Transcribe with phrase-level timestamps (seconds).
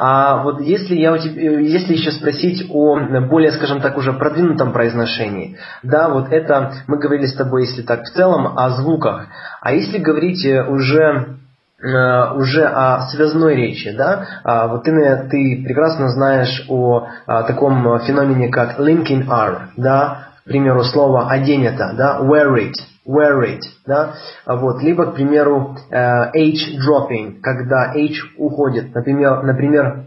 [0.00, 2.96] А вот если я у тебя, если еще спросить о
[3.28, 8.02] более, скажем так, уже продвинутом произношении, да, вот это мы говорили с тобой, если так
[8.02, 9.26] в целом, о звуках.
[9.60, 11.38] А если говорить уже
[11.82, 14.92] э, уже о связной речи, да, а, вот ты,
[15.30, 21.66] ты прекрасно знаешь о, о таком феномене, как linking R, да, к примеру, слово одень
[21.66, 22.72] это, да, wear it,
[23.06, 24.14] wear it, да,
[24.46, 30.06] вот, либо, к примеру, э, H dropping, когда H уходит, например, например,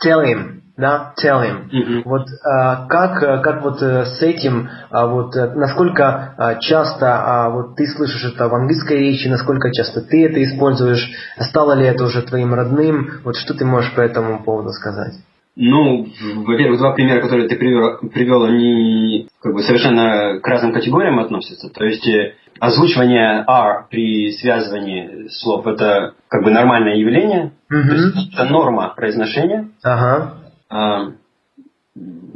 [0.00, 1.68] tell him, да, tell him.
[1.68, 2.02] Mm-hmm.
[2.04, 7.74] Вот а, как, как вот э, с этим, а, вот насколько а, часто а, вот
[7.74, 11.10] ты слышишь это в английской речи, насколько часто ты это используешь,
[11.40, 15.14] стало ли это уже твоим родным, вот что ты можешь по этому поводу сказать?
[15.54, 16.06] Ну,
[16.46, 21.68] во-первых, два примера, которые ты привел, привел они как бы совершенно к разным категориям относятся.
[21.68, 27.88] То есть э, озвучивание R при связывании слов это как бы нормальное явление, mm-hmm.
[27.88, 29.68] то есть это норма произношения.
[29.82, 30.34] Ага.
[30.70, 31.10] А,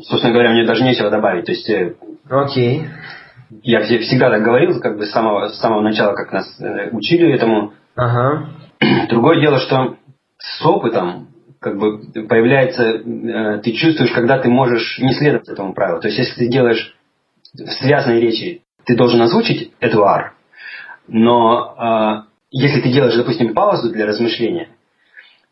[0.02, 1.46] собственно говоря, мне даже нечего добавить.
[1.46, 1.94] То есть э,
[2.28, 2.86] Окей.
[3.62, 7.32] Я всегда так говорил, как бы с самого, с самого начала, как нас э, учили
[7.32, 7.72] этому.
[7.94, 8.48] Ага.
[9.08, 9.96] Другое дело, что
[10.38, 11.28] с опытом
[11.66, 16.00] как бы появляется, э, ты чувствуешь, когда ты можешь не следовать этому правилу.
[16.00, 16.94] То есть, если ты делаешь
[17.54, 20.32] в связанной речи, ты должен озвучить эту R,
[21.08, 24.68] но э, если ты делаешь, допустим, паузу для размышления,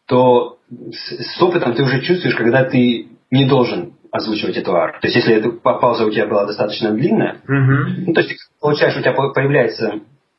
[0.06, 5.00] то с, с опытом ты уже чувствуешь, когда ты не должен озвучивать эту R.
[5.00, 8.04] То есть, если эта пауза у тебя была достаточно длинная, mm-hmm.
[8.06, 9.94] ну, то есть, получаешь, у тебя появляется...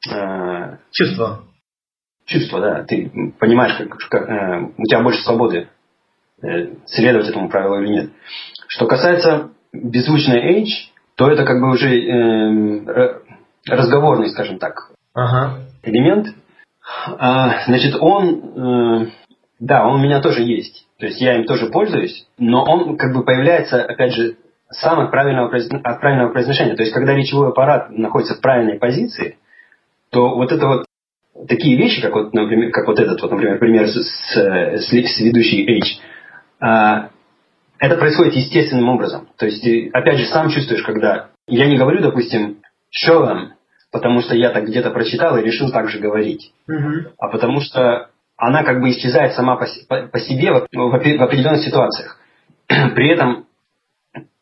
[0.10, 1.44] Э, Чувство
[2.26, 5.68] чувство, да, ты понимаешь, как, как э, у тебя больше свободы
[6.42, 8.10] э, следовать этому правилу или нет.
[8.68, 13.22] Что касается беззвучной H, то это как бы уже э,
[13.68, 15.60] разговорный, скажем так, ага.
[15.84, 16.28] элемент.
[17.18, 19.08] А, значит, он, э,
[19.60, 20.88] да, он у меня тоже есть.
[21.00, 24.38] То есть я им тоже пользуюсь, но он как бы появляется, опять же,
[24.70, 26.76] самого правильного, от правильного произношения.
[26.76, 29.38] То есть, когда речевой аппарат находится в правильной позиции,
[30.12, 30.86] то вот это вот
[31.48, 35.20] такие вещи, как вот, например, как вот этот, вот, например, пример с, с, с, с
[35.20, 36.00] ведущей H,
[36.60, 37.10] а,
[37.80, 39.28] это происходит естественным образом.
[39.38, 41.30] То есть, ты, опять же, сам чувствуешь, когда...
[41.48, 43.50] Я не говорю, допустим, show them,
[43.92, 46.54] потому что я так где-то прочитал и решил так же говорить.
[46.70, 47.12] Mm-hmm.
[47.20, 51.24] А потому что она как бы исчезает сама по, по, по себе в, в, в
[51.24, 52.20] определенных ситуациях.
[52.68, 53.46] При этом,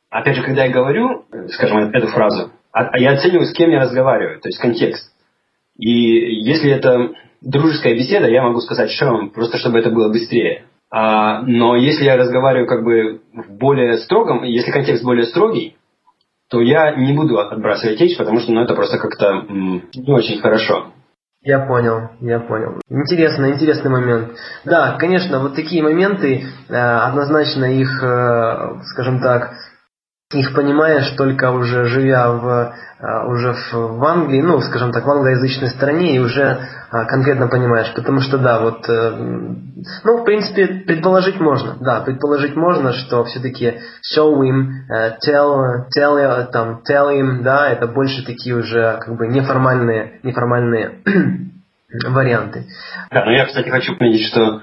[0.10, 4.40] опять же, когда я говорю, скажем, эту фразу, а, я оцениваю, с кем я разговариваю,
[4.40, 5.13] то есть контекст.
[5.78, 5.90] И
[6.44, 7.12] если это
[7.42, 10.66] дружеская беседа, я могу сказать шалом, просто чтобы это было быстрее.
[10.92, 15.76] А, но если я разговариваю как бы в более строгом, если контекст более строгий,
[16.50, 20.94] то я не буду отбрасывать речь, потому что ну, это просто как-то не очень хорошо.
[21.42, 22.80] Я понял, я понял.
[22.90, 24.30] Интересно, интересный момент.
[24.64, 29.52] Да, конечно, вот такие моменты, э, однозначно их, э, скажем так,
[30.34, 32.74] их понимаешь только уже живя в
[33.04, 37.92] а, уже в Англии, ну, скажем так, в англоязычной стране и уже а, конкретно понимаешь,
[37.94, 39.10] потому что да, вот, э,
[40.06, 43.74] ну, в принципе, предположить можно, да, предположить можно, что все-таки
[44.16, 49.18] show him, э, tell, tell, э, там, tell him, да, это больше такие уже как
[49.18, 51.02] бы неформальные, неформальные
[52.08, 52.68] варианты.
[53.12, 54.62] Да, но я, кстати, хочу отметить, что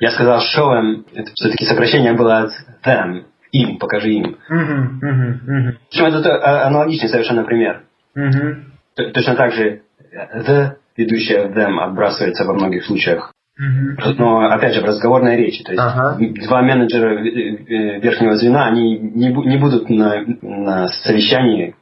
[0.00, 2.52] я сказал show him, это все-таки сокращение было от
[2.82, 4.36] them, им, покажи им.
[4.48, 7.84] Причем это аналогичный совершенно пример.
[8.94, 9.82] Точно так же
[10.12, 13.32] the, ведущая them, отбрасывается во многих случаях.
[13.56, 15.62] Но, опять же, в разговорной речи.
[15.62, 16.18] То есть ага.
[16.46, 17.20] два менеджера
[18.00, 21.76] верхнего звена, они не, не будут на, на совещании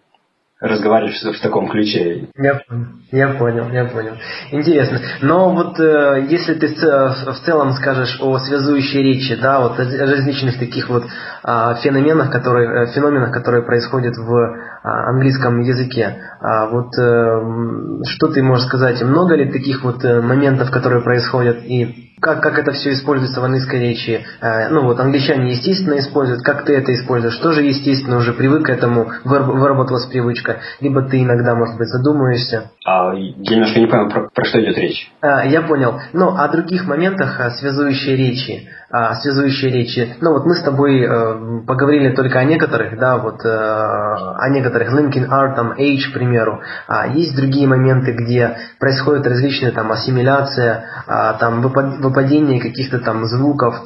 [0.62, 2.28] разговаривать в, в таком ключе.
[2.36, 4.12] Я понял, я понял, я понял.
[4.52, 5.00] Интересно.
[5.20, 10.58] Но вот э, если ты в целом скажешь о связующей речи, да, вот о различных
[10.58, 16.96] таких вот э, феноменах, которые, э, феноменах, которые происходят в э, английском языке, э, вот
[16.96, 19.02] э, что ты можешь сказать?
[19.02, 23.44] Много ли таких вот э, моментов, которые происходят и как, как это все используется в
[23.44, 24.24] английской речи.
[24.40, 28.70] Э, ну вот англичане естественно используют, как ты это используешь, тоже естественно уже привык к
[28.70, 32.70] этому, выработалась привычка, либо ты иногда, может быть, задумаешься.
[32.84, 35.10] А, я немножко не понял, про, про что идет речь.
[35.20, 36.00] А, я понял.
[36.12, 38.81] Ну, о других моментах связующей речи а,
[39.22, 40.16] связующие речи.
[40.20, 44.92] Ну вот мы с тобой э, поговорили только о некоторых, да, вот э, о некоторых,
[44.92, 46.60] Linkin R, там, H, к примеру.
[46.86, 53.76] А есть другие моменты, где происходит различная там ассимиляция, а, там выпадение каких-то там звуков.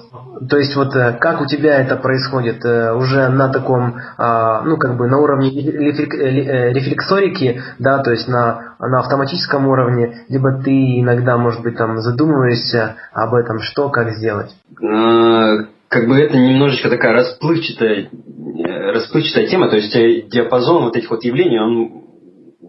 [0.49, 4.77] То есть вот э, как у тебя это происходит э, уже на таком, а, ну
[4.77, 11.39] как бы на уровне рефлексорики, да, то есть на на автоматическом уровне, либо ты иногда,
[11.39, 14.55] может быть, там задумываешься об этом, что, как сделать?
[14.83, 20.97] А, как бы это немножечко такая расплывчатая, э, расплывчатая тема, то есть э, диапазон вот
[20.97, 22.03] этих вот явлений, он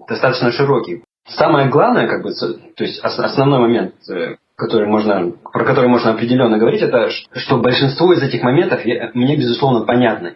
[0.08, 1.04] достаточно широкий.
[1.28, 6.58] Самое главное, как бы, то есть основной момент, э, который можно, про который можно определенно
[6.58, 8.82] говорить, это что большинство из этих моментов
[9.14, 10.36] мне, безусловно, понятны.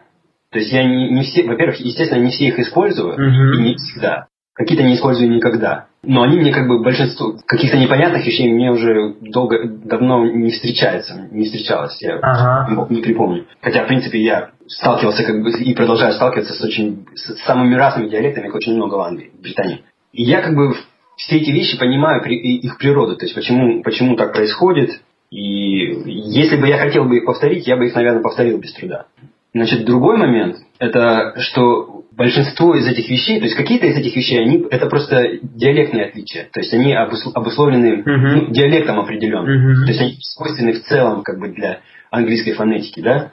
[0.52, 3.58] То есть я не, не все, во-первых, естественно, не все их использую, uh-huh.
[3.58, 4.28] и не всегда.
[4.54, 5.88] Какие-то не использую никогда.
[6.04, 11.28] Но они мне как бы большинство каких-то непонятных вещей мне уже долго, давно не встречается,
[11.32, 12.88] не встречалось, я ага.
[12.90, 13.46] не припомню.
[13.62, 18.10] Хотя, в принципе, я сталкивался как бы и продолжаю сталкиваться с очень с самыми разными
[18.10, 19.84] диалектами, их очень много в Англии, в Британии.
[20.12, 20.74] И я как бы
[21.22, 25.02] все эти вещи понимаю их природу, то есть почему, почему так происходит.
[25.30, 29.06] И если бы я хотел бы их повторить, я бы их, наверное, повторил без труда.
[29.54, 34.42] Значит, другой момент, это что большинство из этих вещей, то есть какие-то из этих вещей,
[34.42, 36.48] они, это просто диалектные отличия.
[36.52, 38.04] То есть они обусловлены uh-huh.
[38.06, 39.72] ну, диалектом определенным.
[39.72, 39.86] Uh-huh.
[39.86, 41.80] То есть они свойственны в целом как бы для
[42.10, 43.32] английской фонетики, да.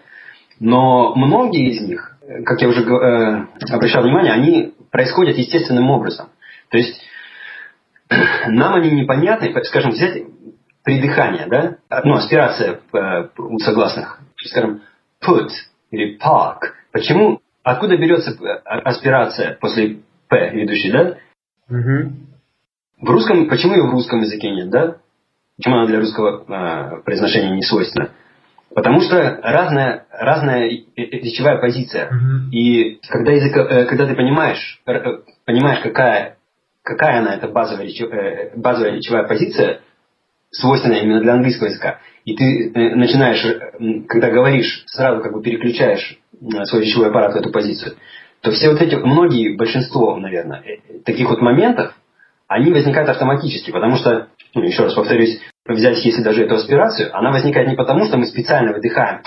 [0.61, 6.29] Но многие из них, как я уже э, обращал внимание, они происходят естественным образом.
[6.71, 7.01] То есть
[8.49, 10.25] нам они непонятны, скажем, взять
[10.85, 14.83] придыхание, да, ну, аспирация э, у согласных, скажем,
[15.23, 15.49] put
[15.91, 16.73] или park.
[16.93, 21.17] Почему, откуда берется э, аспирация после П ведущей, да?
[21.69, 22.13] Угу.
[23.03, 24.97] В русском, почему ее в русском языке нет, да?
[25.57, 28.11] Почему она для русского э, произношения не свойственна?
[28.75, 32.11] Потому что разная, разная речевая позиция.
[32.11, 32.51] Uh-huh.
[32.53, 34.81] И когда, язык, э, когда ты понимаешь,
[35.45, 36.38] понимаешь, какая
[36.89, 39.81] какая она, эта базовая, э, базовая речевая позиция,
[40.51, 41.99] свойственная именно для английского языка.
[42.25, 46.19] И ты э, начинаешь, э, когда говоришь, сразу как бы переключаешь
[46.65, 47.97] свой речевой аппарат в эту позицию,
[48.41, 50.63] то все вот эти, многие, большинство, наверное,
[51.05, 51.93] таких вот моментов,
[52.47, 57.31] они возникают автоматически, потому что, ну, еще раз повторюсь, взять, если даже эту аспирацию, она
[57.31, 59.21] возникает не потому, что мы специально выдыхаем,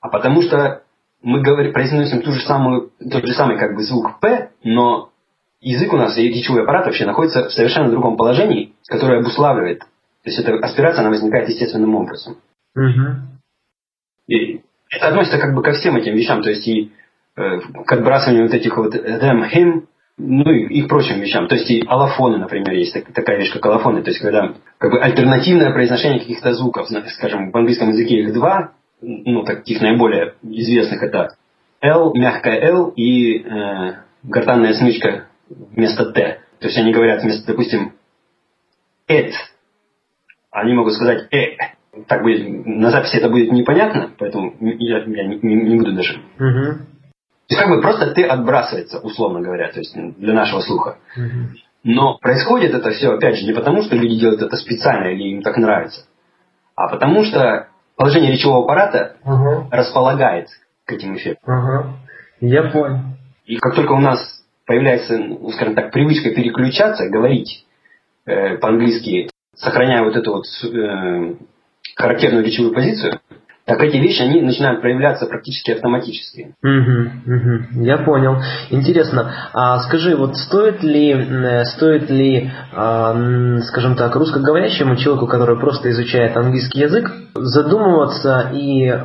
[0.00, 0.82] а потому что
[1.22, 5.10] мы говорим, произносим ту же самую, тот же самый как бы звук П, но
[5.64, 9.80] язык у нас и речевой аппарат вообще находится в совершенно другом положении, которое обуславливает.
[9.80, 12.36] То есть эта аспирация, она возникает естественным образом.
[12.76, 13.16] Угу.
[14.28, 16.92] И это относится как бы ко всем этим вещам, то есть и
[17.36, 21.48] э, к отбрасыванию вот этих вот them, him, ну и, и к прочим вещам.
[21.48, 24.90] То есть и аллофоны, например, есть так, такая вещь, как аллофоны, то есть когда как
[24.90, 31.02] бы альтернативное произношение каких-то звуков, скажем, в английском языке их два, ну, таких наиболее известных
[31.02, 31.36] это
[31.80, 35.26] L, мягкая L и э, гортанная смычка
[35.74, 36.40] вместо Т.
[36.60, 37.94] То есть они говорят вместо, допустим,
[39.06, 39.34] «эт»,
[40.50, 41.56] они могут сказать «э».
[42.08, 46.14] Так будет, на записи это будет непонятно, поэтому я, я не, не, буду даже.
[46.38, 46.78] Угу.
[47.46, 50.98] То есть как бы просто «ты» отбрасывается, условно говоря, то есть для нашего слуха.
[51.16, 51.58] Угу.
[51.84, 55.42] Но происходит это все, опять же, не потому, что люди делают это специально или им
[55.42, 56.06] так нравится,
[56.74, 59.68] а потому что положение речевого аппарата угу.
[59.70, 60.48] располагает
[60.84, 61.58] к этим эффектам.
[61.58, 61.86] Угу.
[62.40, 63.00] Я понял.
[63.44, 64.18] И как только у нас
[64.66, 67.64] появляется, ну, скажем так, привычка переключаться, говорить
[68.26, 71.34] э, по-английски, сохраняя вот эту вот э,
[71.96, 73.20] характерную речевую позицию,
[73.66, 76.54] так эти вещи, они начинают проявляться практически автоматически.
[76.62, 78.36] Угу, угу, я понял.
[78.68, 83.16] Интересно, а скажи, вот стоит ли, э, стоит ли, а,
[83.62, 88.98] скажем так, русскоговорящему человеку, который просто изучает английский язык, задумываться и, э,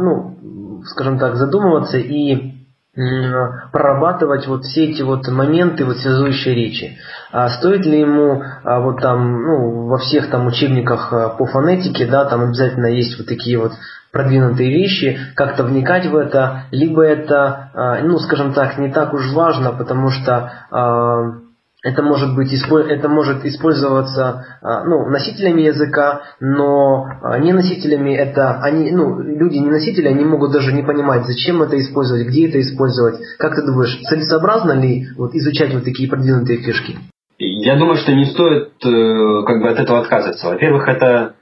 [0.00, 2.51] ну, скажем так, задумываться и
[2.94, 6.98] прорабатывать вот все эти вот моменты вот связующей речи.
[7.30, 12.06] А стоит ли ему а, вот там, ну, во всех там учебниках а, по фонетике,
[12.06, 13.72] да, там обязательно есть вот такие вот
[14.12, 19.32] продвинутые вещи, как-то вникать в это, либо это, а, ну, скажем так, не так уж
[19.32, 21.41] важно, потому что а,
[21.82, 28.60] это может быть это может использоваться а, ну, носителями языка, но а, не носителями это
[28.62, 32.60] они, ну, люди не носители, они могут даже не понимать, зачем это использовать, где это
[32.60, 33.16] использовать.
[33.38, 36.96] Как ты думаешь, целесообразно ли вот, изучать вот такие продвинутые фишки?
[37.38, 40.46] Я думаю, что не стоит э, как бы от этого отказываться.
[40.46, 41.34] Во-первых, это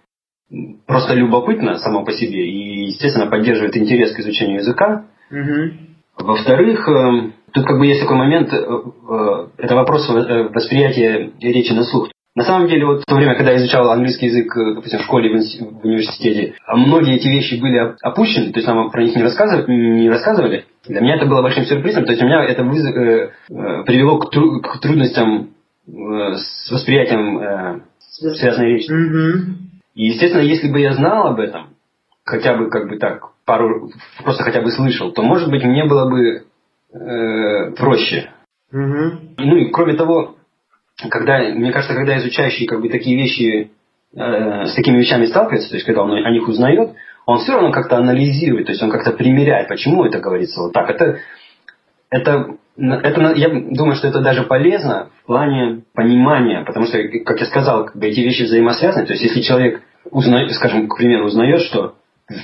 [0.86, 5.04] просто любопытно само по себе и, естественно, поддерживает интерес к изучению языка.
[5.30, 5.89] Угу.
[6.18, 11.72] Во-вторых, э, Тут как бы есть такой момент, э, э, это вопрос э, восприятия речи
[11.72, 12.08] на слух.
[12.36, 15.30] На самом деле, вот в то время, когда я изучал английский язык, допустим, в школе,
[15.30, 19.72] в университете, а многие эти вещи были опущены, то есть нам про них не рассказывали,
[19.72, 20.64] не рассказывали.
[20.86, 23.30] Для меня это было большим сюрпризом, то есть у меня это вызов, э,
[23.84, 25.50] привело к, тру, к трудностям
[25.88, 25.90] э,
[26.36, 28.90] с восприятием э, связанной речи.
[28.90, 29.54] Mm-hmm.
[29.96, 31.69] И, естественно, если бы я знал об этом,
[32.30, 33.90] хотя бы как бы так, пару,
[34.22, 36.44] просто хотя бы слышал, то, может быть, мне было бы
[36.92, 38.30] э, проще.
[38.72, 39.34] Угу.
[39.38, 40.36] Ну и кроме того,
[41.10, 43.70] когда, мне кажется, когда изучающий как бы такие вещи,
[44.14, 46.90] э, с такими вещами сталкивается, то есть когда он о них узнает,
[47.26, 50.88] он все равно как-то анализирует, то есть он как-то примеряет, почему это говорится вот так.
[50.88, 51.18] Это,
[52.10, 57.46] это, это, я думаю, что это даже полезно в плане понимания, потому что, как я
[57.46, 59.06] сказал, как бы эти вещи взаимосвязаны.
[59.06, 61.94] То есть если человек, узнает, скажем, к примеру, узнает, что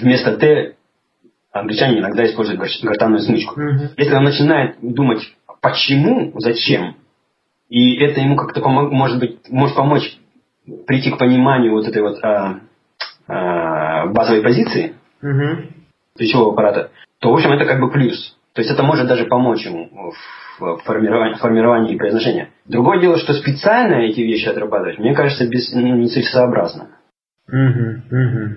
[0.00, 0.74] вместо Т
[1.52, 3.60] англичане иногда используют гортанную смычку.
[3.60, 3.90] Mm-hmm.
[3.96, 5.22] Если он начинает думать,
[5.60, 6.96] почему, зачем,
[7.68, 10.18] и это ему как-то помог, может быть, может помочь
[10.86, 12.60] прийти к пониманию вот этой вот а,
[13.26, 15.68] а, базовой позиции mm-hmm.
[16.18, 16.90] речевого аппарата,
[17.20, 18.36] то, в общем, это как бы плюс.
[18.52, 20.12] То есть это может даже помочь ему
[20.58, 22.50] в формировании, формировании произношения.
[22.64, 26.88] Другое дело, что специально эти вещи отрабатывать, мне кажется, без, ну, нецелесообразно.
[27.48, 28.56] Угу, угу.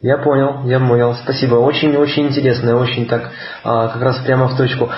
[0.00, 1.14] Я понял, я понял.
[1.14, 1.56] Спасибо.
[1.56, 3.30] Очень-очень интересно, очень так
[3.62, 4.90] а, как раз прямо в точку.